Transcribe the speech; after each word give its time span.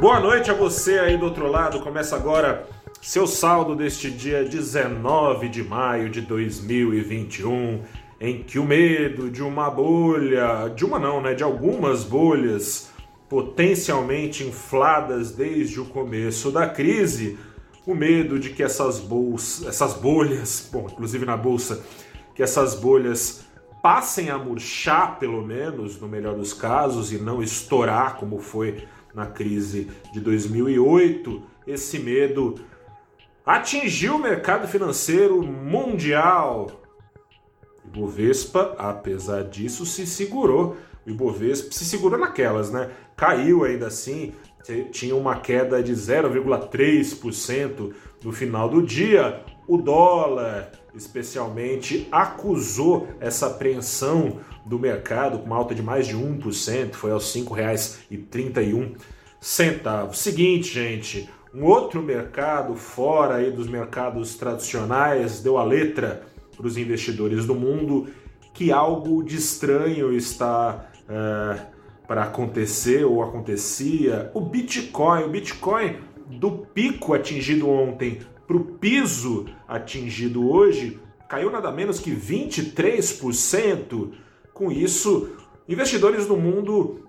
Boa 0.00 0.20
noite 0.20 0.48
a 0.48 0.54
você 0.54 0.96
aí 1.00 1.16
do 1.16 1.24
outro 1.24 1.48
lado. 1.48 1.80
Começa 1.80 2.14
agora 2.14 2.68
seu 3.02 3.26
saldo 3.26 3.74
deste 3.74 4.08
dia 4.08 4.44
19 4.44 5.48
de 5.48 5.64
maio 5.64 6.08
de 6.08 6.20
2021, 6.20 7.82
em 8.20 8.44
que 8.44 8.60
o 8.60 8.64
medo 8.64 9.28
de 9.28 9.42
uma 9.42 9.68
bolha, 9.68 10.68
de 10.68 10.84
uma 10.84 11.00
não, 11.00 11.20
né, 11.20 11.34
de 11.34 11.42
algumas 11.42 12.04
bolhas 12.04 12.92
potencialmente 13.28 14.44
infladas 14.44 15.32
desde 15.32 15.80
o 15.80 15.84
começo 15.84 16.52
da 16.52 16.68
crise, 16.68 17.36
o 17.84 17.92
medo 17.92 18.38
de 18.38 18.50
que 18.50 18.62
essas 18.62 19.00
bolsas, 19.00 19.66
essas 19.66 19.94
bolhas, 19.94 20.70
bom, 20.72 20.86
inclusive 20.88 21.26
na 21.26 21.36
bolsa, 21.36 21.84
que 22.36 22.42
essas 22.44 22.76
bolhas 22.76 23.44
passem 23.82 24.30
a 24.30 24.38
murchar 24.38 25.18
pelo 25.18 25.44
menos, 25.44 26.00
no 26.00 26.06
melhor 26.06 26.36
dos 26.36 26.52
casos, 26.52 27.12
e 27.12 27.18
não 27.18 27.42
estourar 27.42 28.14
como 28.14 28.38
foi 28.38 28.86
na 29.14 29.26
crise 29.26 29.88
de 30.12 30.20
2008, 30.20 31.42
esse 31.66 31.98
medo 31.98 32.56
atingiu 33.44 34.16
o 34.16 34.18
mercado 34.18 34.68
financeiro 34.68 35.42
mundial. 35.42 36.82
O 37.84 37.88
Ibovespa, 37.88 38.74
apesar 38.78 39.44
disso, 39.44 39.86
se 39.86 40.06
segurou. 40.06 40.76
O 41.06 41.10
Ibovespa 41.10 41.72
se 41.72 41.84
segurou 41.84 42.18
naquelas, 42.18 42.70
né? 42.70 42.90
Caiu 43.16 43.64
ainda 43.64 43.86
assim, 43.86 44.34
tinha 44.90 45.16
uma 45.16 45.40
queda 45.40 45.82
de 45.82 45.92
0,3% 45.92 47.92
no 48.22 48.32
final 48.32 48.68
do 48.68 48.82
dia. 48.82 49.42
O 49.66 49.78
dólar, 49.78 50.70
especialmente, 50.98 52.06
acusou 52.10 53.08
essa 53.20 53.46
apreensão 53.46 54.40
do 54.66 54.78
mercado 54.78 55.38
com 55.38 55.54
alta 55.54 55.74
de 55.74 55.82
mais 55.82 56.06
de 56.06 56.16
1%, 56.16 56.92
foi 56.92 57.10
aos 57.10 57.34
R$ 57.34 57.42
5,31. 57.42 58.96
Seguinte, 60.12 60.74
gente, 60.74 61.28
um 61.54 61.64
outro 61.64 62.02
mercado 62.02 62.74
fora 62.74 63.36
aí 63.36 63.50
dos 63.50 63.66
mercados 63.66 64.34
tradicionais 64.34 65.40
deu 65.40 65.56
a 65.56 65.64
letra 65.64 66.26
para 66.56 66.66
os 66.66 66.76
investidores 66.76 67.46
do 67.46 67.54
mundo 67.54 68.08
que 68.52 68.72
algo 68.72 69.22
de 69.22 69.36
estranho 69.36 70.12
está 70.12 70.90
é, 71.08 71.60
para 72.06 72.24
acontecer 72.24 73.04
ou 73.04 73.22
acontecia. 73.22 74.30
O 74.34 74.40
Bitcoin, 74.40 75.22
o 75.22 75.28
Bitcoin 75.28 75.96
do 76.28 76.50
pico 76.50 77.14
atingido 77.14 77.68
ontem 77.68 78.18
para 78.48 78.56
o 78.56 78.64
piso 78.64 79.46
atingido 79.68 80.50
hoje 80.50 80.98
caiu 81.28 81.50
nada 81.50 81.70
menos 81.70 82.00
que 82.00 82.10
23%. 82.10 84.14
Com 84.54 84.72
isso, 84.72 85.36
investidores 85.68 86.26
no 86.26 86.38
mundo 86.38 87.06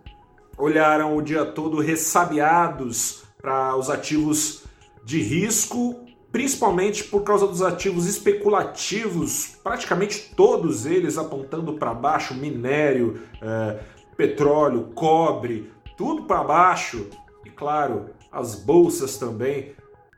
olharam 0.58 1.16
o 1.16 1.22
dia 1.22 1.46
todo 1.46 1.80
ressabiados 1.80 3.24
para 3.42 3.74
os 3.78 3.90
ativos 3.90 4.66
de 5.06 5.22
risco, 5.22 6.06
principalmente 6.30 7.06
por 7.06 7.24
causa 7.24 7.48
dos 7.48 7.62
ativos 7.62 8.06
especulativos, 8.06 9.56
praticamente 9.64 10.34
todos 10.36 10.86
eles 10.86 11.18
apontando 11.18 11.76
para 11.76 11.94
baixo, 11.94 12.36
minério, 12.36 13.22
é, 13.42 13.80
petróleo, 14.18 14.92
cobre, 14.94 15.72
tudo 15.96 16.24
para 16.24 16.44
baixo. 16.44 17.08
E 17.46 17.50
claro, 17.50 18.10
as 18.30 18.56
bolsas 18.56 19.18
também 19.18 19.74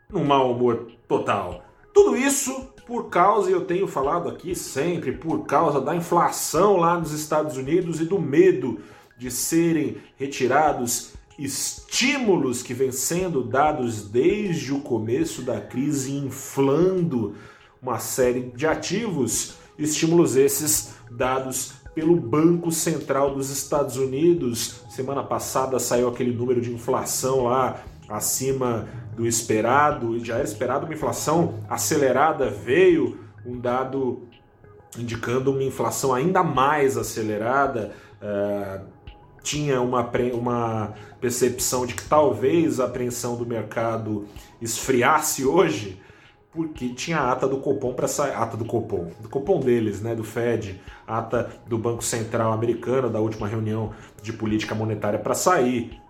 num 0.09 0.25
mau 0.25 0.51
humor 0.51 0.87
total. 1.11 1.65
Tudo 1.93 2.15
isso 2.15 2.69
por 2.87 3.09
causa, 3.09 3.49
e 3.49 3.53
eu 3.53 3.65
tenho 3.65 3.85
falado 3.85 4.29
aqui 4.29 4.55
sempre, 4.55 5.11
por 5.11 5.45
causa 5.45 5.81
da 5.81 5.93
inflação 5.93 6.77
lá 6.77 6.97
nos 6.97 7.11
Estados 7.11 7.57
Unidos 7.57 7.99
e 7.99 8.05
do 8.05 8.19
medo 8.19 8.79
de 9.17 9.29
serem 9.29 9.97
retirados 10.15 11.13
estímulos 11.37 12.63
que 12.63 12.73
vêm 12.73 12.91
sendo 12.91 13.43
dados 13.43 14.03
desde 14.09 14.73
o 14.73 14.79
começo 14.79 15.41
da 15.41 15.59
crise, 15.59 16.13
inflando 16.13 17.35
uma 17.81 17.99
série 17.99 18.51
de 18.55 18.65
ativos, 18.65 19.55
estímulos 19.77 20.37
esses 20.37 20.93
dados 21.11 21.73
pelo 21.93 22.15
Banco 22.15 22.71
Central 22.71 23.35
dos 23.35 23.49
Estados 23.49 23.97
Unidos. 23.97 24.81
Semana 24.89 25.23
passada 25.23 25.77
saiu 25.77 26.07
aquele 26.07 26.33
número 26.33 26.61
de 26.61 26.71
inflação 26.73 27.43
lá 27.43 27.83
acima 28.11 28.87
do 29.15 29.25
esperado, 29.25 30.15
e 30.15 30.23
já 30.23 30.35
era 30.35 30.43
esperado 30.43 30.85
uma 30.85 30.93
inflação 30.93 31.59
acelerada, 31.69 32.49
veio 32.49 33.19
um 33.45 33.59
dado 33.59 34.27
indicando 34.97 35.51
uma 35.51 35.63
inflação 35.63 36.13
ainda 36.13 36.43
mais 36.43 36.97
acelerada. 36.97 37.91
Uh, 38.21 38.85
tinha 39.43 39.81
uma, 39.81 40.09
uma 40.33 40.93
percepção 41.19 41.85
de 41.85 41.95
que 41.95 42.03
talvez 42.03 42.79
a 42.79 42.85
apreensão 42.85 43.35
do 43.35 43.45
mercado 43.45 44.27
esfriasse 44.61 45.45
hoje, 45.45 45.99
porque 46.51 46.89
tinha 46.89 47.17
a 47.17 47.31
ata 47.31 47.47
do 47.47 47.57
Copom 47.57 47.93
para 47.93 48.07
sair, 48.07 48.35
ata 48.35 48.57
do 48.57 48.65
Copom, 48.65 49.09
do 49.19 49.29
Copom 49.29 49.59
deles, 49.59 50.01
né, 50.01 50.13
do 50.13 50.23
Fed, 50.23 50.81
ata 51.07 51.49
do 51.65 51.77
Banco 51.77 52.03
Central 52.03 52.51
americano 52.51 53.09
da 53.09 53.19
última 53.19 53.47
reunião 53.47 53.91
de 54.21 54.33
política 54.33 54.75
monetária 54.75 55.17
para 55.17 55.33
sair. 55.33 56.00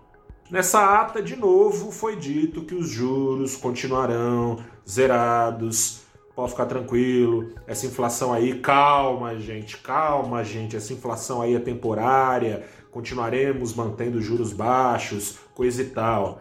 Nessa 0.52 1.00
ata, 1.00 1.22
de 1.22 1.34
novo, 1.34 1.90
foi 1.90 2.14
dito 2.14 2.60
que 2.60 2.74
os 2.74 2.86
juros 2.86 3.56
continuarão 3.56 4.58
zerados. 4.86 6.02
Pode 6.36 6.50
ficar 6.50 6.66
tranquilo, 6.66 7.54
essa 7.66 7.86
inflação 7.86 8.34
aí, 8.34 8.58
calma, 8.58 9.38
gente, 9.38 9.78
calma, 9.78 10.44
gente, 10.44 10.76
essa 10.76 10.92
inflação 10.92 11.40
aí 11.40 11.54
é 11.54 11.58
temporária, 11.58 12.66
continuaremos 12.90 13.72
mantendo 13.74 14.20
juros 14.20 14.52
baixos, 14.52 15.38
coisa 15.54 15.80
e 15.80 15.86
tal. 15.86 16.40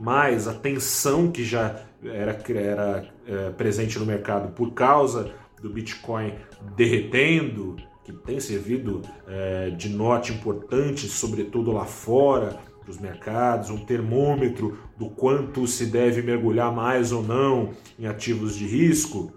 Mas 0.00 0.48
a 0.48 0.54
tensão 0.54 1.30
que 1.30 1.44
já 1.44 1.78
era, 2.02 2.42
era 2.54 3.06
é, 3.26 3.50
presente 3.50 3.98
no 3.98 4.06
mercado 4.06 4.52
por 4.54 4.72
causa 4.72 5.30
do 5.60 5.68
Bitcoin 5.68 6.32
derretendo, 6.74 7.76
que 8.02 8.14
tem 8.14 8.40
servido 8.40 9.02
é, 9.28 9.68
de 9.70 9.90
note 9.90 10.32
importante, 10.32 11.06
sobretudo 11.06 11.70
lá 11.70 11.84
fora, 11.84 12.58
para 12.82 12.90
os 12.90 12.98
mercados, 12.98 13.70
um 13.70 13.78
termômetro 13.78 14.78
do 14.96 15.08
quanto 15.08 15.66
se 15.66 15.86
deve 15.86 16.20
mergulhar 16.20 16.72
mais 16.72 17.12
ou 17.12 17.22
não 17.22 17.70
em 17.98 18.06
ativos 18.06 18.56
de 18.56 18.66
risco. 18.66 19.32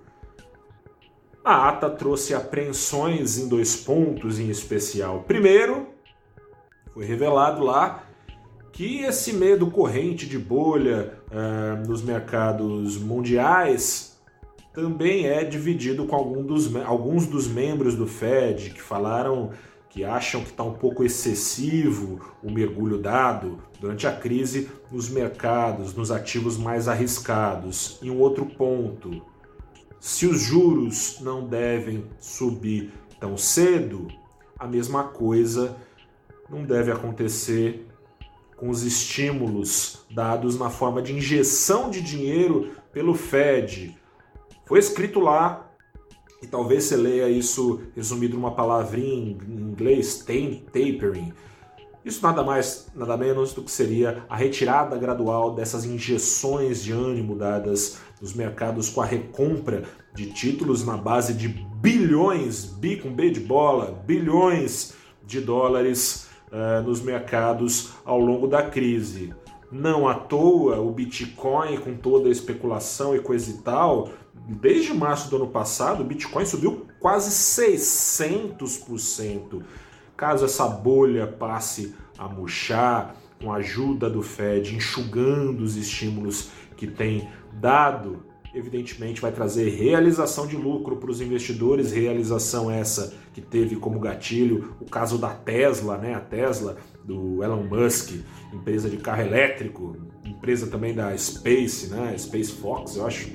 A 1.43 1.69
ata 1.69 1.89
trouxe 1.89 2.33
apreensões 2.33 3.37
em 3.37 3.47
dois 3.47 3.75
pontos 3.75 4.39
em 4.39 4.49
especial. 4.49 5.23
Primeiro, 5.27 5.87
foi 6.91 7.05
revelado 7.05 7.63
lá 7.63 8.03
que 8.71 9.03
esse 9.03 9.31
medo 9.31 9.69
corrente 9.69 10.27
de 10.27 10.39
bolha 10.39 11.19
uh, 11.29 11.87
nos 11.87 12.01
mercados 12.01 12.97
mundiais 12.97 14.19
também 14.73 15.27
é 15.27 15.43
dividido 15.45 16.05
com 16.05 16.15
algum 16.15 16.43
dos, 16.43 16.75
alguns 16.75 17.25
dos 17.25 17.47
membros 17.47 17.95
do 17.95 18.05
Fed 18.05 18.71
que 18.71 18.81
falaram 18.81 19.51
que 19.95 20.03
acham 20.03 20.43
que 20.43 20.49
está 20.49 20.61
um 20.61 20.73
pouco 20.73 21.05
excessivo 21.05 22.19
o 22.43 22.51
mergulho 22.51 22.97
dado 22.97 23.59
durante 23.79 24.05
a 24.05 24.11
crise 24.11 24.69
nos 24.91 25.09
mercados, 25.09 25.93
nos 25.93 26.11
ativos 26.11 26.57
mais 26.57 26.89
arriscados. 26.89 27.97
E 28.01 28.11
um 28.11 28.19
outro 28.19 28.45
ponto: 28.45 29.21
se 29.97 30.25
os 30.27 30.41
juros 30.41 31.21
não 31.21 31.47
devem 31.47 32.03
subir 32.19 32.91
tão 33.21 33.37
cedo, 33.37 34.09
a 34.59 34.67
mesma 34.67 35.05
coisa 35.05 35.77
não 36.49 36.65
deve 36.65 36.91
acontecer 36.91 37.87
com 38.57 38.67
os 38.67 38.83
estímulos 38.83 40.05
dados 40.11 40.59
na 40.59 40.69
forma 40.69 41.01
de 41.01 41.13
injeção 41.13 41.89
de 41.89 42.01
dinheiro 42.01 42.75
pelo 42.91 43.13
Fed. 43.13 43.97
Foi 44.65 44.77
escrito 44.77 45.21
lá, 45.21 45.64
e 46.45 46.47
talvez 46.47 46.83
você 46.83 46.95
leia 46.95 47.27
isso 47.27 47.81
resumido 47.95 48.35
numa 48.35 48.51
palavrinha 48.51 49.35
em 49.47 49.71
inglês, 49.71 50.23
tapering. 50.23 51.33
Isso 52.05 52.21
nada 52.21 52.43
mais, 52.43 52.87
nada 52.93 53.17
menos 53.17 53.51
do 53.51 53.63
que 53.63 53.71
seria 53.71 54.23
a 54.29 54.35
retirada 54.35 54.95
gradual 54.95 55.55
dessas 55.55 55.85
injeções 55.85 56.83
de 56.83 56.91
ânimo 56.91 57.35
dadas 57.35 57.97
nos 58.21 58.31
mercados 58.35 58.89
com 58.89 59.01
a 59.01 59.05
recompra 59.05 59.85
de 60.13 60.31
títulos 60.31 60.85
na 60.85 60.95
base 60.95 61.33
de 61.33 61.47
bilhões, 61.47 62.63
bi 62.63 62.97
com 62.97 63.11
B 63.11 63.31
de 63.31 63.39
bola, 63.39 63.99
bilhões 64.05 64.93
de 65.25 65.41
dólares 65.41 66.27
uh, 66.51 66.83
nos 66.83 67.01
mercados 67.01 67.93
ao 68.05 68.19
longo 68.19 68.47
da 68.47 68.61
crise. 68.61 69.33
Não 69.77 70.07
à 70.07 70.15
toa, 70.15 70.79
o 70.79 70.89
Bitcoin, 70.89 71.75
com 71.75 71.95
toda 71.95 72.29
a 72.29 72.31
especulação 72.31 73.13
e 73.13 73.19
coisa 73.19 73.51
e 73.51 73.55
tal, 73.55 74.07
desde 74.47 74.93
março 74.93 75.29
do 75.29 75.35
ano 75.35 75.49
passado, 75.49 75.99
o 75.99 76.05
Bitcoin 76.05 76.45
subiu 76.45 76.87
quase 76.97 77.29
600%. 77.29 79.61
Caso 80.15 80.45
essa 80.45 80.65
bolha 80.65 81.27
passe 81.27 81.93
a 82.17 82.25
murchar, 82.25 83.17
com 83.41 83.51
a 83.51 83.57
ajuda 83.57 84.09
do 84.09 84.21
Fed, 84.21 84.73
enxugando 84.73 85.59
os 85.59 85.75
estímulos 85.75 86.51
que 86.77 86.87
tem 86.87 87.27
dado, 87.51 88.25
evidentemente 88.53 89.19
vai 89.19 89.33
trazer 89.33 89.71
realização 89.71 90.47
de 90.47 90.55
lucro 90.55 90.95
para 90.95 91.11
os 91.11 91.19
investidores, 91.19 91.91
realização 91.91 92.71
essa 92.71 93.13
que 93.33 93.41
teve 93.41 93.75
como 93.75 93.99
gatilho 93.99 94.73
o 94.79 94.85
caso 94.85 95.17
da 95.17 95.31
Tesla, 95.31 95.97
né? 95.97 96.13
A 96.13 96.21
Tesla 96.21 96.77
do 97.05 97.43
Elon 97.43 97.63
Musk, 97.63 98.13
empresa 98.51 98.89
de 98.89 98.97
carro 98.97 99.21
elétrico, 99.21 99.95
empresa 100.25 100.67
também 100.67 100.93
da 100.93 101.15
Space, 101.17 101.89
né? 101.89 102.15
Space 102.17 102.51
Fox, 102.51 102.95
eu 102.95 103.05
acho. 103.05 103.29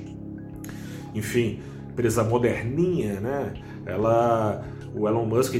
Enfim, 1.15 1.59
empresa 1.89 2.23
moderninha, 2.23 3.19
né? 3.19 3.53
Ela, 3.85 4.63
o 4.93 5.07
Elon 5.07 5.25
Musk 5.25 5.55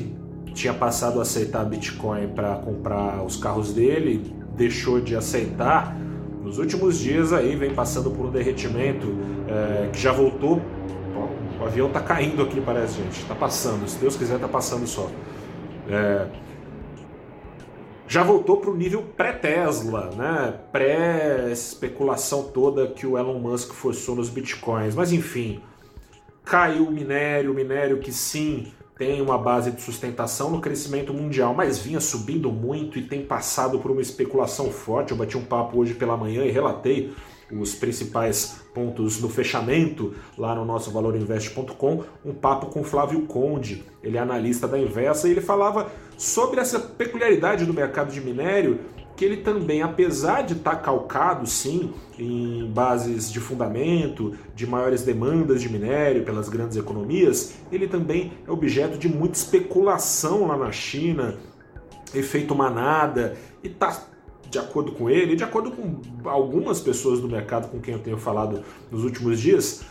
tinha 0.53 0.73
passado 0.73 1.19
a 1.19 1.21
aceitar 1.21 1.63
Bitcoin 1.65 2.29
para 2.29 2.55
comprar 2.55 3.23
os 3.23 3.37
carros 3.37 3.73
dele, 3.73 4.33
deixou 4.55 4.99
de 4.99 5.15
aceitar. 5.15 5.97
Nos 6.43 6.57
últimos 6.57 6.99
dias 6.99 7.31
aí 7.31 7.55
vem 7.55 7.73
passando 7.73 8.11
por 8.11 8.25
um 8.25 8.31
derretimento 8.31 9.07
é, 9.47 9.89
que 9.89 9.99
já 9.99 10.11
voltou. 10.11 10.61
o 11.59 11.63
avião 11.63 11.89
tá 11.89 12.01
caindo 12.01 12.41
aqui, 12.41 12.59
parece, 12.59 12.97
gente. 12.97 13.23
Tá 13.25 13.35
passando, 13.35 13.87
se 13.87 13.97
Deus 13.99 14.15
quiser, 14.17 14.39
tá 14.39 14.47
passando 14.47 14.85
só. 14.85 15.09
É, 15.87 16.27
já 18.11 18.23
voltou 18.23 18.57
para 18.57 18.69
o 18.69 18.75
nível 18.75 19.03
pré-Tesla, 19.15 20.09
né? 20.17 20.53
pré-especulação 20.69 22.43
toda 22.43 22.87
que 22.87 23.07
o 23.07 23.17
Elon 23.17 23.39
Musk 23.39 23.71
forçou 23.71 24.17
nos 24.17 24.27
bitcoins. 24.27 24.93
Mas 24.93 25.13
enfim, 25.13 25.61
caiu 26.43 26.87
o 26.87 26.91
minério, 26.91 27.53
minério 27.53 28.01
que 28.01 28.11
sim 28.11 28.73
tem 28.97 29.21
uma 29.21 29.37
base 29.37 29.71
de 29.71 29.81
sustentação 29.81 30.51
no 30.51 30.59
crescimento 30.59 31.13
mundial, 31.13 31.53
mas 31.53 31.79
vinha 31.79 32.01
subindo 32.01 32.51
muito 32.51 32.99
e 32.99 33.01
tem 33.01 33.25
passado 33.25 33.79
por 33.79 33.91
uma 33.91 34.01
especulação 34.01 34.69
forte. 34.69 35.11
Eu 35.11 35.17
bati 35.17 35.37
um 35.37 35.45
papo 35.45 35.79
hoje 35.79 35.93
pela 35.93 36.17
manhã 36.17 36.43
e 36.43 36.51
relatei 36.51 37.13
os 37.49 37.73
principais 37.73 38.61
pontos 38.73 39.21
no 39.21 39.29
fechamento 39.29 40.13
lá 40.37 40.53
no 40.53 40.65
nosso 40.65 40.91
valorinvest.com, 40.91 42.03
um 42.25 42.33
papo 42.33 42.67
com 42.67 42.83
Flávio 42.83 43.21
Conde, 43.21 43.83
ele 44.03 44.17
é 44.17 44.19
analista 44.19 44.67
da 44.67 44.79
Inversa, 44.79 45.27
e 45.27 45.31
ele 45.31 45.41
falava 45.41 45.91
sobre 46.21 46.59
essa 46.59 46.79
peculiaridade 46.79 47.65
do 47.65 47.73
mercado 47.73 48.11
de 48.11 48.21
minério 48.21 48.79
que 49.17 49.25
ele 49.25 49.37
também, 49.37 49.81
apesar 49.81 50.43
de 50.43 50.53
estar 50.53 50.75
tá 50.75 50.77
calcado, 50.77 51.47
sim, 51.47 51.91
em 52.17 52.71
bases 52.71 53.31
de 53.31 53.39
fundamento, 53.39 54.35
de 54.55 54.67
maiores 54.67 55.01
demandas 55.01 55.61
de 55.61 55.69
minério 55.69 56.23
pelas 56.23 56.47
grandes 56.47 56.77
economias, 56.77 57.55
ele 57.71 57.87
também 57.87 58.33
é 58.47 58.51
objeto 58.51 58.99
de 58.99 59.09
muita 59.09 59.35
especulação 59.35 60.47
lá 60.47 60.55
na 60.55 60.71
China, 60.71 61.37
efeito 62.13 62.53
manada, 62.53 63.35
e 63.63 63.67
está 63.67 64.05
de 64.47 64.59
acordo 64.59 64.91
com 64.91 65.09
ele, 65.09 65.35
de 65.35 65.43
acordo 65.43 65.71
com 65.71 66.01
algumas 66.29 66.79
pessoas 66.79 67.19
do 67.19 67.27
mercado 67.27 67.69
com 67.69 67.79
quem 67.79 67.95
eu 67.95 67.99
tenho 67.99 68.17
falado 68.17 68.63
nos 68.91 69.03
últimos 69.03 69.39
dias, 69.39 69.83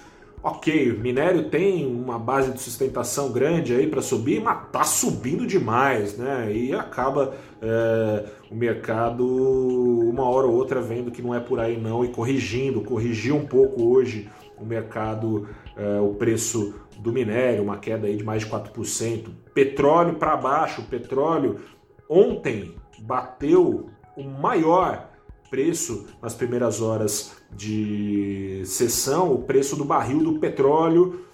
ok, 0.43 0.93
minério 0.95 1.51
tem 1.51 1.87
uma 1.87 2.19
base 2.19 2.53
de 2.53 2.61
sustentação 2.61 3.31
grande 3.31 3.75
aí 3.75 3.87
para 3.87 4.01
subir, 4.01 4.41
mas 4.41 4.71
tá 4.71 4.85
subindo 4.85 5.47
demais, 5.47 6.17
né? 6.17 6.53
E 6.53 6.73
acaba 6.73 7.35
é, 7.61 8.25
o 8.51 8.55
mercado 8.55 9.27
uma 9.27 10.25
hora 10.25 10.47
ou 10.47 10.55
outra 10.55 10.81
vendo 10.81 11.11
que 11.11 11.23
não 11.23 11.35
é 11.35 11.41
por 11.41 11.61
aí 11.61 11.79
não 11.79 12.05
e 12.05 12.09
corrigindo, 12.09 12.81
corrigiu 12.81 13.37
um 13.37 13.47
pouco 13.47 13.85
hoje 13.85 14.29
o 14.59 14.65
mercado, 14.65 15.49
é, 15.77 16.01
o 16.01 16.15
preço 16.15 16.75
do 16.99 17.13
minério, 17.13 17.63
uma 17.63 17.79
queda 17.79 18.07
aí 18.07 18.17
de 18.17 18.25
mais 18.25 18.45
de 18.45 18.51
4%. 18.51 19.29
Petróleo 19.55 20.15
para 20.15 20.37
baixo, 20.37 20.83
petróleo 20.83 21.61
ontem 22.09 22.75
bateu 23.01 23.89
o 24.17 24.25
maior 24.25 25.10
preço 25.51 26.07
nas 26.23 26.35
primeiras 26.35 26.81
horas 26.81 27.33
de 27.51 28.63
sessão, 28.65 29.33
o 29.33 29.43
preço 29.43 29.77
do 29.77 29.85
barril 29.85 30.23
do 30.23 30.39
petróleo 30.39 31.27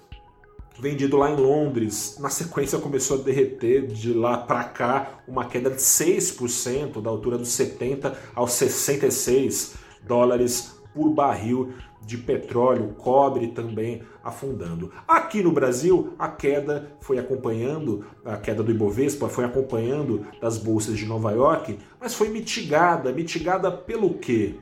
vendido 0.79 1.17
lá 1.17 1.31
em 1.31 1.37
Londres. 1.37 2.17
Na 2.21 2.29
sequência 2.29 2.79
começou 2.79 3.19
a 3.19 3.23
derreter 3.23 3.87
de 3.87 4.13
lá 4.13 4.39
para 4.39 4.65
cá, 4.65 5.21
uma 5.27 5.47
queda 5.47 5.71
de 5.71 5.77
6%, 5.77 7.01
da 7.01 7.11
altura 7.11 7.39
dos 7.39 7.49
70 7.49 8.17
aos 8.35 8.53
66 8.53 9.75
dólares 10.07 10.76
por 10.97 11.11
barril 11.11 11.75
de 12.01 12.17
petróleo, 12.17 12.95
cobre 12.97 13.49
também 13.49 14.01
afundando. 14.25 14.91
Aqui 15.07 15.43
no 15.43 15.53
Brasil, 15.53 16.15
a 16.19 16.29
queda 16.29 16.93
foi 17.01 17.19
acompanhando, 17.19 18.07
a 18.25 18.37
queda 18.39 18.63
do 18.63 18.71
Ibovespa 18.71 19.29
foi 19.29 19.45
acompanhando 19.45 20.27
das 20.41 20.57
bolsas 20.57 20.97
de 20.97 21.05
Nova 21.05 21.33
York, 21.33 21.79
mas 22.01 22.15
foi 22.15 22.31
mitigada, 22.31 23.13
mitigada 23.13 23.71
pelo 23.71 24.15
quê? 24.15 24.55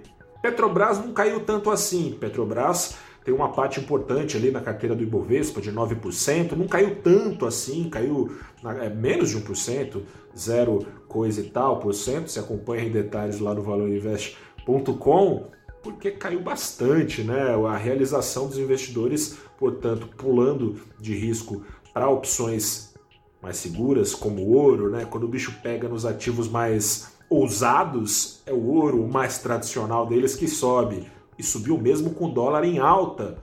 Petrobras 0.42 0.98
não 0.98 1.12
caiu 1.12 1.40
tanto 1.40 1.70
assim. 1.70 2.16
Petrobras 2.18 2.96
tem 3.24 3.32
uma 3.32 3.52
parte 3.52 3.78
importante 3.80 4.36
ali 4.36 4.50
na 4.50 4.60
carteira 4.60 4.94
do 4.94 5.02
Ibovespa 5.02 5.60
de 5.60 5.72
9%, 5.72 6.52
não 6.52 6.66
caiu 6.66 6.96
tanto 6.96 7.46
assim, 7.46 7.88
caiu 7.88 8.36
é, 8.82 8.88
menos 8.90 9.30
de 9.30 9.40
1%, 9.40 10.02
zero 10.36 10.86
coisa 11.08 11.40
e 11.40 11.44
tal 11.44 11.78
por 11.78 11.94
cento, 11.94 12.30
se 12.30 12.38
acompanha 12.38 12.84
em 12.84 12.90
detalhes 12.90 13.38
lá 13.38 13.54
no 13.54 13.62
valorinvest.com 13.62 15.54
porque 15.84 16.10
caiu 16.10 16.40
bastante, 16.40 17.22
né? 17.22 17.54
A 17.68 17.76
realização 17.76 18.48
dos 18.48 18.58
investidores, 18.58 19.36
portanto, 19.58 20.08
pulando 20.16 20.80
de 20.98 21.14
risco 21.14 21.62
para 21.92 22.08
opções 22.08 22.94
mais 23.42 23.58
seguras, 23.58 24.14
como 24.14 24.42
o 24.42 24.54
ouro, 24.54 24.90
né? 24.90 25.04
Quando 25.04 25.24
o 25.24 25.28
bicho 25.28 25.60
pega 25.62 25.86
nos 25.86 26.06
ativos 26.06 26.48
mais 26.48 27.12
ousados, 27.28 28.42
é 28.46 28.52
o 28.52 28.64
ouro, 28.64 29.04
o 29.04 29.12
mais 29.12 29.38
tradicional 29.38 30.06
deles, 30.06 30.34
que 30.34 30.48
sobe. 30.48 31.06
E 31.38 31.42
subiu 31.42 31.76
mesmo 31.76 32.10
com 32.10 32.30
dólar 32.30 32.64
em 32.64 32.78
alta. 32.78 33.38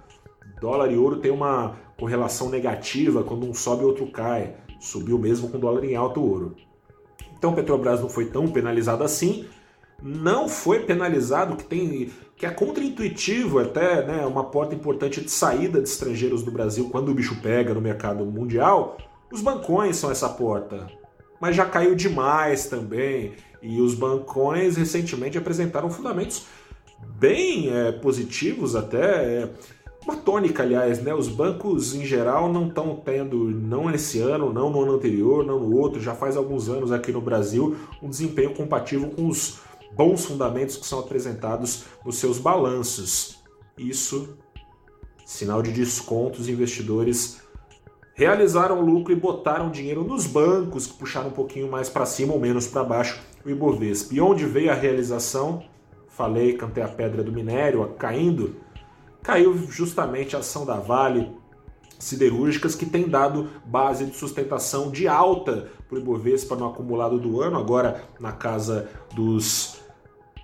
Dólar 0.60 0.92
e 0.92 0.98
ouro 0.98 1.18
tem 1.18 1.32
uma 1.32 1.78
correlação 2.00 2.50
negativa, 2.50 3.24
quando 3.24 3.46
um 3.46 3.54
sobe, 3.54 3.84
o 3.84 3.88
outro 3.88 4.08
cai. 4.08 4.56
Subiu 4.80 5.20
mesmo 5.20 5.50
com 5.50 5.60
dólar 5.60 5.84
em 5.84 5.96
alta 5.96 6.20
o 6.20 6.28
ouro. 6.28 6.56
Então 7.38 7.54
Petrobras 7.54 8.02
não 8.02 8.10
foi 8.10 8.26
tão 8.26 8.48
penalizado 8.48 9.04
assim, 9.04 9.48
não 10.02 10.48
foi 10.48 10.80
penalizado, 10.80 11.56
que 11.56 11.64
tem 11.64 12.12
que 12.42 12.46
é 12.48 12.50
contraintuitivo 12.50 13.60
até, 13.60 14.04
né, 14.04 14.26
uma 14.26 14.44
porta 14.46 14.74
importante 14.74 15.22
de 15.22 15.30
saída 15.30 15.80
de 15.80 15.88
estrangeiros 15.88 16.42
do 16.42 16.50
Brasil 16.50 16.90
quando 16.90 17.10
o 17.10 17.14
bicho 17.14 17.40
pega 17.40 17.72
no 17.72 17.80
mercado 17.80 18.26
mundial, 18.26 18.98
os 19.32 19.44
bancões 19.44 19.98
são 19.98 20.10
essa 20.10 20.28
porta. 20.28 20.88
Mas 21.40 21.56
já 21.56 21.68
caiu 21.68 21.94
demais 21.94 22.66
também, 22.66 23.34
e 23.62 23.80
os 23.80 23.94
bancões 23.94 24.76
recentemente 24.76 25.38
apresentaram 25.38 25.88
fundamentos 25.92 26.48
bem 27.20 27.70
é, 27.70 27.92
positivos 27.92 28.76
até. 28.76 29.44
É, 29.44 29.50
uma 30.04 30.18
tônica, 30.18 30.64
aliás, 30.64 31.00
né? 31.00 31.14
Os 31.14 31.28
bancos 31.28 31.94
em 31.94 32.04
geral 32.04 32.52
não 32.52 32.70
estão 32.70 32.96
tendo, 33.06 33.52
não 33.52 33.88
nesse 33.88 34.18
ano, 34.18 34.52
não 34.52 34.72
no 34.72 34.82
ano 34.82 34.96
anterior, 34.96 35.46
não 35.46 35.60
no 35.60 35.78
outro, 35.78 36.02
já 36.02 36.16
faz 36.16 36.36
alguns 36.36 36.70
anos 36.70 36.92
aqui 36.92 37.12
no 37.12 37.22
Brasil, 37.22 37.76
um 38.02 38.10
desempenho 38.10 38.56
compatível 38.56 39.12
com 39.12 39.28
os 39.28 39.60
bons 39.96 40.26
fundamentos 40.26 40.78
que 40.78 40.86
são 40.86 41.00
apresentados 41.00 41.86
nos 42.06 42.18
seus 42.18 42.38
balanços. 42.38 43.40
Isso, 43.78 44.38
sinal 45.26 45.62
de 45.62 45.72
desconto, 45.72 46.42
os 46.42 46.50
investidores 46.50 47.42
realizaram 48.14 48.82
lucro 48.82 49.14
e 49.14 49.16
botaram 49.16 49.72
dinheiro 49.72 50.04
nos 50.04 50.28
bancos 50.28 50.86
que 50.86 50.94
puxaram 50.94 51.30
um 51.30 51.34
pouquinho 51.34 51.70
mais 51.70 51.90
para 51.90 52.06
cima 52.06 52.34
ou 52.34 52.40
menos 52.40 52.68
para 52.68 52.84
baixo 52.84 53.20
o 53.44 53.50
Ibovespa. 53.50 54.14
E 54.14 54.22
onde 54.22 54.46
veio 54.46 54.72
a 54.72 54.76
realização? 54.76 55.64
Falei, 56.08 56.54
cantei 56.54 56.84
a 56.84 56.88
pedra 56.88 57.24
do 57.24 57.32
minério 57.32 57.88
caindo. 57.98 58.56
Caiu 59.24 59.58
justamente 59.70 60.36
a 60.36 60.40
ação 60.40 60.66
da 60.66 60.76
Vale, 60.76 61.32
siderúrgicas 61.98 62.76
que 62.76 62.86
tem 62.86 63.08
dado 63.08 63.50
base 63.66 64.06
de 64.06 64.16
sustentação 64.16 64.92
de 64.92 65.08
alta 65.08 65.70
para 65.88 65.96
o 65.96 66.00
Ibovespa 66.00 66.56
no 66.56 66.68
acumulado 66.68 67.20
do 67.20 67.42
ano, 67.42 67.58
agora 67.58 68.04
na 68.20 68.32
casa 68.32 68.90
dos 69.14 69.81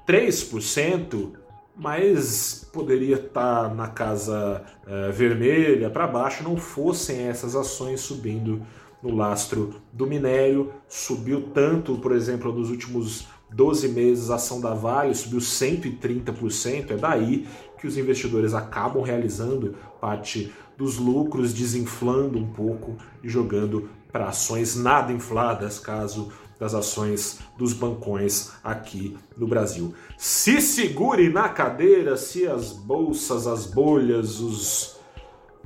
3%, 0.07 1.33
mas 1.75 2.67
poderia 2.71 3.17
estar 3.17 3.75
na 3.75 3.87
casa 3.87 4.63
uh, 4.83 5.11
vermelha 5.11 5.89
para 5.89 6.07
baixo, 6.07 6.43
não 6.43 6.57
fossem 6.57 7.27
essas 7.27 7.55
ações 7.55 7.99
subindo 7.99 8.61
no 9.03 9.13
lastro 9.13 9.75
do 9.91 10.07
minério. 10.07 10.71
Subiu 10.87 11.49
tanto, 11.53 11.97
por 11.97 12.13
exemplo, 12.13 12.51
nos 12.51 12.69
últimos 12.69 13.27
12 13.51 13.89
meses 13.89 14.29
a 14.29 14.35
ação 14.35 14.59
da 14.59 14.73
Vale 14.73 15.13
subiu 15.13 15.39
130%. 15.39 16.91
É 16.91 16.95
daí 16.95 17.47
que 17.79 17.87
os 17.87 17.97
investidores 17.97 18.53
acabam 18.53 19.03
realizando 19.03 19.75
parte 20.01 20.51
dos 20.77 20.97
lucros, 20.97 21.53
desinflando 21.53 22.37
um 22.37 22.47
pouco 22.47 22.95
e 23.23 23.29
jogando 23.29 23.89
para 24.11 24.27
ações 24.27 24.75
nada 24.75 25.11
infladas, 25.11 25.79
caso 25.79 26.31
das 26.59 26.73
ações 26.73 27.39
dos 27.57 27.73
bancões 27.73 28.51
aqui 28.63 29.17
no 29.37 29.47
Brasil. 29.47 29.93
Se 30.17 30.59
segure 30.59 31.29
na 31.29 31.49
cadeira, 31.49 32.17
se 32.17 32.47
as 32.47 32.71
bolsas, 32.71 33.45
as 33.45 33.65
bolhas, 33.67 34.39
os, 34.39 34.97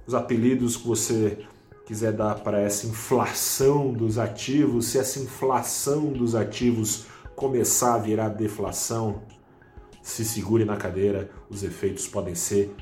os 0.06 0.14
apelidos 0.14 0.76
que 0.76 0.88
você 0.88 1.46
quiser 1.86 2.14
dar 2.14 2.36
para 2.36 2.60
essa 2.60 2.88
inflação 2.88 3.92
dos 3.94 4.18
ativos, 4.18 4.88
se 4.88 4.98
essa 4.98 5.20
inflação 5.20 6.12
dos 6.12 6.36
ativos 6.36 7.06
começar 7.36 7.96
a 7.96 7.98
virar 7.98 8.30
deflação, 8.30 9.24
se 10.02 10.26
segure 10.26 10.66
na 10.66 10.78
cadeira, 10.78 11.30
os 11.50 11.64
efeitos 11.64 12.08
podem 12.08 12.36
ser 12.36 12.74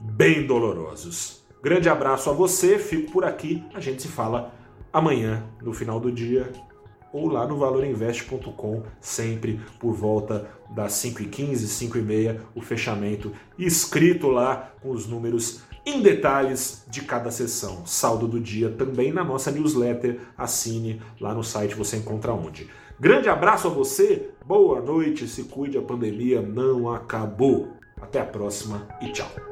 bem 0.00 0.46
dolorosos. 0.46 1.42
Grande 1.62 1.88
abraço 1.88 2.28
a 2.30 2.32
você, 2.32 2.78
fico 2.78 3.12
por 3.12 3.24
aqui, 3.24 3.64
a 3.74 3.80
gente 3.80 4.02
se 4.02 4.08
fala 4.08 4.52
amanhã, 4.92 5.44
no 5.60 5.72
final 5.72 5.98
do 5.98 6.12
dia, 6.12 6.52
ou 7.12 7.28
lá 7.28 7.46
no 7.46 7.58
valorinvest.com, 7.58 8.82
sempre 9.00 9.60
por 9.78 9.92
volta 9.92 10.48
das 10.70 10.92
5h15, 10.94 11.88
5h30, 11.88 12.40
o 12.54 12.62
fechamento 12.62 13.32
escrito 13.58 14.28
lá 14.28 14.72
com 14.80 14.90
os 14.90 15.06
números 15.06 15.62
em 15.84 16.00
detalhes 16.00 16.84
de 16.88 17.02
cada 17.02 17.30
sessão. 17.30 17.84
Saldo 17.84 18.26
do 18.26 18.40
dia 18.40 18.70
também 18.70 19.12
na 19.12 19.24
nossa 19.24 19.50
newsletter. 19.50 20.20
Assine 20.36 21.02
lá 21.20 21.34
no 21.34 21.42
site, 21.42 21.74
você 21.74 21.96
encontra 21.96 22.32
onde. 22.32 22.70
Grande 22.98 23.28
abraço 23.28 23.66
a 23.66 23.70
você, 23.70 24.30
boa 24.46 24.80
noite, 24.80 25.26
se 25.26 25.44
cuide, 25.44 25.76
a 25.76 25.82
pandemia 25.82 26.40
não 26.40 26.92
acabou. 26.92 27.72
Até 28.00 28.20
a 28.20 28.24
próxima 28.24 28.88
e 29.00 29.12
tchau. 29.12 29.51